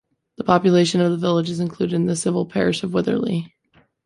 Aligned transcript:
The 0.37 0.43
population 0.43 0.99
of 0.99 1.11
the 1.11 1.17
village 1.17 1.47
is 1.51 1.59
included 1.59 1.93
in 1.93 2.07
the 2.07 2.15
civil 2.15 2.47
parish 2.47 2.81
of 2.81 2.89
Witherley. 2.89 3.53